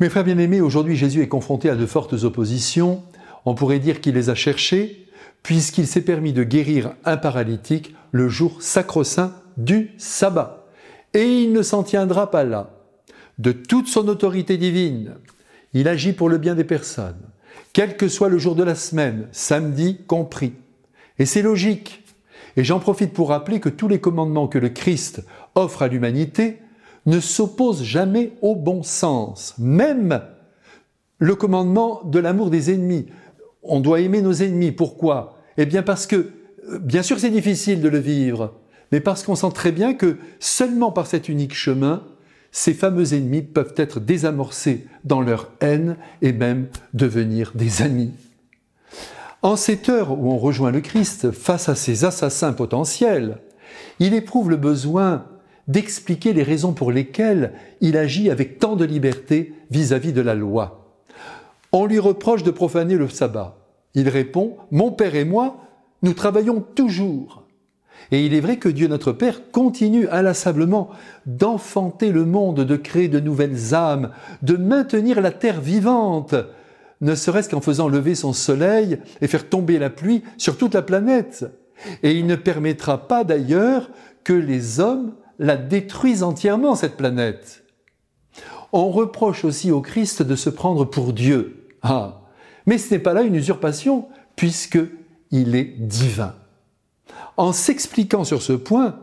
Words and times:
Mes 0.00 0.08
frères 0.08 0.22
bien-aimés, 0.22 0.60
aujourd'hui 0.60 0.94
Jésus 0.94 1.22
est 1.22 1.28
confronté 1.28 1.68
à 1.68 1.74
de 1.74 1.84
fortes 1.84 2.22
oppositions. 2.22 3.02
On 3.44 3.56
pourrait 3.56 3.80
dire 3.80 4.00
qu'il 4.00 4.14
les 4.14 4.30
a 4.30 4.36
cherchées, 4.36 5.08
puisqu'il 5.42 5.88
s'est 5.88 6.02
permis 6.02 6.32
de 6.32 6.44
guérir 6.44 6.94
un 7.04 7.16
paralytique 7.16 7.96
le 8.12 8.28
jour 8.28 8.62
sacro-saint 8.62 9.34
du 9.56 9.90
sabbat. 9.98 10.68
Et 11.14 11.24
il 11.24 11.52
ne 11.52 11.62
s'en 11.62 11.82
tiendra 11.82 12.30
pas 12.30 12.44
là. 12.44 12.70
De 13.38 13.50
toute 13.50 13.88
son 13.88 14.06
autorité 14.06 14.56
divine, 14.56 15.14
il 15.74 15.88
agit 15.88 16.12
pour 16.12 16.28
le 16.28 16.38
bien 16.38 16.54
des 16.54 16.62
personnes, 16.62 17.18
quel 17.72 17.96
que 17.96 18.06
soit 18.06 18.28
le 18.28 18.38
jour 18.38 18.54
de 18.54 18.62
la 18.62 18.76
semaine, 18.76 19.26
samedi 19.32 19.98
compris. 20.06 20.52
Et 21.18 21.26
c'est 21.26 21.42
logique. 21.42 22.04
Et 22.56 22.62
j'en 22.62 22.78
profite 22.78 23.12
pour 23.12 23.30
rappeler 23.30 23.58
que 23.58 23.68
tous 23.68 23.88
les 23.88 24.00
commandements 24.00 24.46
que 24.46 24.58
le 24.58 24.68
Christ 24.68 25.24
offre 25.56 25.82
à 25.82 25.88
l'humanité 25.88 26.58
ne 27.08 27.20
s'opposent 27.20 27.82
jamais 27.82 28.32
au 28.42 28.54
bon 28.54 28.82
sens. 28.82 29.54
Même 29.58 30.20
le 31.18 31.34
commandement 31.34 32.02
de 32.04 32.18
l'amour 32.18 32.50
des 32.50 32.72
ennemis. 32.72 33.06
On 33.62 33.80
doit 33.80 34.00
aimer 34.00 34.20
nos 34.20 34.34
ennemis. 34.34 34.72
Pourquoi? 34.72 35.38
Eh 35.56 35.64
bien 35.64 35.82
parce 35.82 36.06
que, 36.06 36.30
bien 36.80 37.02
sûr 37.02 37.18
c'est 37.18 37.30
difficile 37.30 37.80
de 37.80 37.88
le 37.88 37.98
vivre, 37.98 38.54
mais 38.92 39.00
parce 39.00 39.22
qu'on 39.22 39.34
sent 39.34 39.50
très 39.54 39.72
bien 39.72 39.94
que 39.94 40.18
seulement 40.38 40.92
par 40.92 41.06
cet 41.06 41.28
unique 41.30 41.54
chemin, 41.54 42.04
ces 42.52 42.74
fameux 42.74 43.14
ennemis 43.14 43.42
peuvent 43.42 43.74
être 43.76 44.00
désamorcés 44.00 44.86
dans 45.04 45.22
leur 45.22 45.50
haine 45.60 45.96
et 46.20 46.32
même 46.32 46.68
devenir 46.92 47.52
des 47.54 47.82
amis. 47.82 48.12
En 49.40 49.56
cette 49.56 49.88
heure 49.88 50.12
où 50.12 50.30
on 50.30 50.38
rejoint 50.38 50.72
le 50.72 50.80
Christ 50.80 51.30
face 51.30 51.68
à 51.70 51.74
ces 51.74 52.04
assassins 52.04 52.52
potentiels, 52.52 53.38
il 53.98 54.12
éprouve 54.12 54.50
le 54.50 54.56
besoin 54.56 55.24
d'expliquer 55.68 56.32
les 56.32 56.42
raisons 56.42 56.72
pour 56.72 56.90
lesquelles 56.90 57.52
il 57.80 57.96
agit 57.96 58.30
avec 58.30 58.58
tant 58.58 58.74
de 58.74 58.84
liberté 58.84 59.52
vis-à-vis 59.70 60.12
de 60.12 60.20
la 60.20 60.34
loi. 60.34 60.96
On 61.72 61.86
lui 61.86 61.98
reproche 61.98 62.42
de 62.42 62.50
profaner 62.50 62.96
le 62.96 63.08
sabbat. 63.08 63.56
Il 63.94 64.08
répond, 64.08 64.56
Mon 64.70 64.90
Père 64.90 65.14
et 65.14 65.24
moi, 65.24 65.58
nous 66.02 66.14
travaillons 66.14 66.64
toujours. 66.74 67.44
Et 68.10 68.24
il 68.24 68.32
est 68.32 68.40
vrai 68.40 68.56
que 68.56 68.68
Dieu 68.68 68.88
notre 68.88 69.12
Père 69.12 69.50
continue 69.52 70.08
inlassablement 70.08 70.88
d'enfanter 71.26 72.10
le 72.10 72.24
monde, 72.24 72.60
de 72.60 72.76
créer 72.76 73.08
de 73.08 73.20
nouvelles 73.20 73.74
âmes, 73.74 74.10
de 74.42 74.56
maintenir 74.56 75.20
la 75.20 75.32
terre 75.32 75.60
vivante, 75.60 76.34
ne 77.00 77.14
serait-ce 77.14 77.48
qu'en 77.48 77.60
faisant 77.60 77.88
lever 77.88 78.14
son 78.14 78.32
soleil 78.32 78.98
et 79.20 79.28
faire 79.28 79.48
tomber 79.48 79.78
la 79.78 79.90
pluie 79.90 80.22
sur 80.36 80.56
toute 80.56 80.74
la 80.74 80.82
planète. 80.82 81.44
Et 82.02 82.12
il 82.12 82.26
ne 82.26 82.34
permettra 82.34 83.06
pas 83.06 83.24
d'ailleurs 83.24 83.90
que 84.24 84.32
les 84.32 84.80
hommes 84.80 85.12
la 85.38 85.56
détruisent 85.56 86.22
entièrement, 86.22 86.74
cette 86.74 86.96
planète. 86.96 87.64
On 88.72 88.90
reproche 88.90 89.44
aussi 89.44 89.70
au 89.70 89.80
Christ 89.80 90.22
de 90.22 90.36
se 90.36 90.50
prendre 90.50 90.84
pour 90.84 91.12
Dieu. 91.12 91.68
Ah, 91.82 92.22
mais 92.66 92.78
ce 92.78 92.92
n'est 92.92 93.00
pas 93.00 93.14
là 93.14 93.22
une 93.22 93.36
usurpation, 93.36 94.08
puisque 94.36 94.78
il 95.30 95.54
est 95.54 95.74
divin. 95.78 96.34
En 97.36 97.52
s'expliquant 97.52 98.24
sur 98.24 98.42
ce 98.42 98.52
point, 98.52 98.98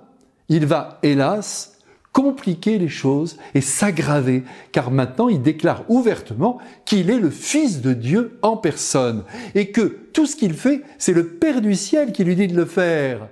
il 0.49 0.65
va, 0.65 0.99
hélas, 1.01 1.79
compliquer 2.11 2.77
les 2.77 2.89
choses 2.89 3.37
et 3.55 3.61
s'aggraver, 3.61 4.43
car 4.71 4.91
maintenant 4.91 5.27
il 5.27 5.41
déclare 5.41 5.83
ouvertement 5.89 6.59
qu'il 6.85 7.09
est 7.09 7.19
le 7.19 7.29
Fils 7.29 7.81
de 7.81 7.93
Dieu 7.93 8.37
en 8.41 8.55
personne, 8.55 9.23
et 9.53 9.71
que 9.71 9.81
tout 10.13 10.25
ce 10.25 10.35
qu'il 10.35 10.53
fait, 10.53 10.81
c'est 10.97 11.13
le 11.13 11.27
Père 11.27 11.59
du 11.61 11.75
ciel 11.75 12.11
qui 12.13 12.23
lui 12.23 12.35
dit 12.35 12.47
de 12.47 12.55
le 12.55 12.65
faire. 12.65 13.27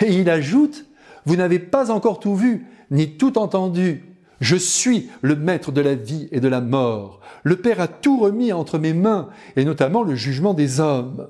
Et 0.00 0.14
il 0.14 0.30
ajoute, 0.30 0.86
vous 1.28 1.36
n'avez 1.36 1.58
pas 1.58 1.90
encore 1.90 2.20
tout 2.20 2.34
vu, 2.34 2.64
ni 2.90 3.18
tout 3.18 3.36
entendu. 3.36 4.02
Je 4.40 4.56
suis 4.56 5.10
le 5.20 5.36
maître 5.36 5.72
de 5.72 5.82
la 5.82 5.94
vie 5.94 6.26
et 6.32 6.40
de 6.40 6.48
la 6.48 6.62
mort. 6.62 7.20
Le 7.42 7.56
Père 7.56 7.82
a 7.82 7.86
tout 7.86 8.18
remis 8.18 8.50
entre 8.50 8.78
mes 8.78 8.94
mains, 8.94 9.28
et 9.54 9.66
notamment 9.66 10.02
le 10.02 10.14
jugement 10.14 10.54
des 10.54 10.80
hommes. 10.80 11.28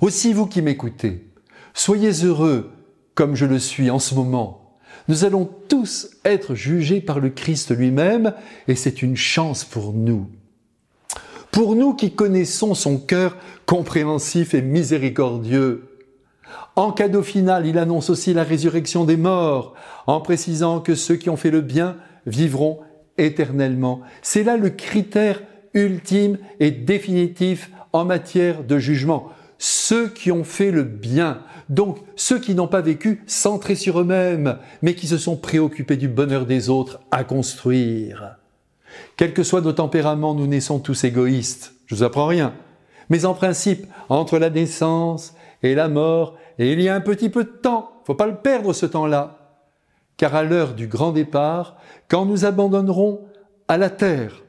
Aussi 0.00 0.32
vous 0.32 0.46
qui 0.46 0.62
m'écoutez, 0.62 1.30
Soyez 1.74 2.10
heureux 2.24 2.72
comme 3.14 3.36
je 3.36 3.46
le 3.46 3.60
suis 3.60 3.88
en 3.88 4.00
ce 4.00 4.16
moment. 4.16 4.76
Nous 5.06 5.24
allons 5.24 5.48
tous 5.68 6.10
être 6.24 6.56
jugés 6.56 7.00
par 7.00 7.20
le 7.20 7.30
Christ 7.30 7.70
lui-même 7.70 8.34
et 8.66 8.74
c'est 8.74 9.00
une 9.00 9.16
chance 9.16 9.64
pour 9.64 9.92
nous. 9.92 10.26
Pour 11.52 11.76
nous 11.76 11.94
qui 11.94 12.16
connaissons 12.16 12.74
son 12.74 12.98
cœur 12.98 13.36
compréhensif 13.64 14.54
et 14.54 14.62
miséricordieux. 14.62 15.87
En 16.76 16.92
cadeau 16.92 17.22
final, 17.22 17.66
il 17.66 17.78
annonce 17.78 18.10
aussi 18.10 18.34
la 18.34 18.44
résurrection 18.44 19.04
des 19.04 19.16
morts, 19.16 19.74
en 20.06 20.20
précisant 20.20 20.80
que 20.80 20.94
ceux 20.94 21.16
qui 21.16 21.30
ont 21.30 21.36
fait 21.36 21.50
le 21.50 21.60
bien 21.60 21.96
vivront 22.26 22.80
éternellement. 23.16 24.00
C'est 24.22 24.44
là 24.44 24.56
le 24.56 24.70
critère 24.70 25.42
ultime 25.74 26.38
et 26.60 26.70
définitif 26.70 27.70
en 27.92 28.04
matière 28.04 28.64
de 28.64 28.78
jugement 28.78 29.30
ceux 29.58 30.08
qui 30.08 30.30
ont 30.30 30.44
fait 30.44 30.70
le 30.70 30.84
bien, 30.84 31.42
donc 31.68 31.98
ceux 32.16 32.38
qui 32.38 32.54
n'ont 32.54 32.68
pas 32.68 32.80
vécu 32.80 33.22
centrés 33.26 33.74
sur 33.74 34.00
eux-mêmes, 34.00 34.58
mais 34.82 34.94
qui 34.94 35.08
se 35.08 35.18
sont 35.18 35.36
préoccupés 35.36 35.96
du 35.96 36.08
bonheur 36.08 36.46
des 36.46 36.70
autres 36.70 37.00
à 37.10 37.24
construire. 37.24 38.36
Quels 39.16 39.34
que 39.34 39.42
soient 39.42 39.60
nos 39.60 39.72
tempéraments, 39.72 40.34
nous 40.34 40.46
naissons 40.46 40.78
tous 40.78 41.04
égoïstes. 41.04 41.74
Je 41.86 41.96
vous 41.96 42.02
apprends 42.04 42.26
rien. 42.26 42.54
Mais 43.10 43.24
en 43.24 43.34
principe, 43.34 43.86
entre 44.08 44.38
la 44.38 44.50
naissance 44.50 45.34
et 45.62 45.74
la 45.74 45.88
mort, 45.88 46.36
il 46.58 46.80
y 46.80 46.88
a 46.88 46.94
un 46.94 47.00
petit 47.00 47.30
peu 47.30 47.44
de 47.44 47.48
temps, 47.48 47.92
faut 48.04 48.14
pas 48.14 48.26
le 48.26 48.36
perdre 48.36 48.72
ce 48.72 48.86
temps-là. 48.86 49.56
Car 50.16 50.34
à 50.34 50.42
l'heure 50.42 50.74
du 50.74 50.88
grand 50.88 51.12
départ, 51.12 51.76
quand 52.08 52.26
nous 52.26 52.44
abandonnerons 52.44 53.20
à 53.68 53.76
la 53.76 53.90
terre 53.90 54.42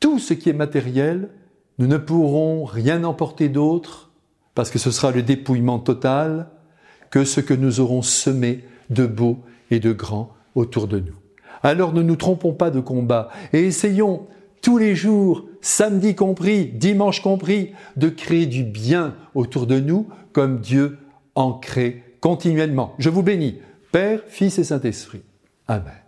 tout 0.00 0.18
ce 0.18 0.34
qui 0.34 0.48
est 0.48 0.54
matériel, 0.54 1.30
nous 1.78 1.86
ne 1.86 1.98
pourrons 1.98 2.64
rien 2.64 3.04
emporter 3.04 3.48
d'autre 3.48 4.10
parce 4.54 4.70
que 4.70 4.78
ce 4.78 4.90
sera 4.90 5.10
le 5.10 5.22
dépouillement 5.22 5.78
total 5.78 6.48
que 7.10 7.24
ce 7.24 7.40
que 7.40 7.54
nous 7.54 7.80
aurons 7.80 8.02
semé 8.02 8.64
de 8.88 9.06
beau 9.06 9.38
et 9.70 9.80
de 9.80 9.92
grand 9.92 10.34
autour 10.54 10.88
de 10.88 10.98
nous. 10.98 11.14
Alors 11.62 11.92
ne 11.92 12.02
nous 12.02 12.16
trompons 12.16 12.52
pas 12.52 12.70
de 12.70 12.80
combat 12.80 13.28
et 13.52 13.64
essayons 13.64 14.26
tous 14.66 14.78
les 14.78 14.96
jours, 14.96 15.46
samedi 15.60 16.16
compris, 16.16 16.66
dimanche 16.66 17.22
compris, 17.22 17.70
de 17.94 18.08
créer 18.08 18.46
du 18.46 18.64
bien 18.64 19.14
autour 19.36 19.68
de 19.68 19.78
nous 19.78 20.08
comme 20.32 20.58
Dieu 20.58 20.98
en 21.36 21.52
crée 21.52 22.02
continuellement. 22.18 22.92
Je 22.98 23.08
vous 23.08 23.22
bénis, 23.22 23.60
Père, 23.92 24.22
Fils 24.26 24.58
et 24.58 24.64
Saint-Esprit. 24.64 25.22
Amen. 25.68 26.05